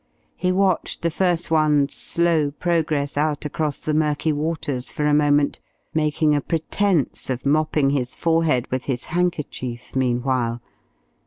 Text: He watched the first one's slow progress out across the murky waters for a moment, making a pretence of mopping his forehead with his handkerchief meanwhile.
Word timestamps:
He 0.35 0.51
watched 0.51 1.03
the 1.03 1.11
first 1.11 1.51
one's 1.51 1.93
slow 1.93 2.49
progress 2.49 3.17
out 3.17 3.45
across 3.45 3.79
the 3.79 3.93
murky 3.93 4.33
waters 4.33 4.91
for 4.91 5.05
a 5.05 5.13
moment, 5.13 5.59
making 5.93 6.33
a 6.33 6.41
pretence 6.41 7.29
of 7.29 7.45
mopping 7.45 7.91
his 7.91 8.15
forehead 8.15 8.65
with 8.71 8.85
his 8.85 9.03
handkerchief 9.13 9.95
meanwhile. 9.95 10.59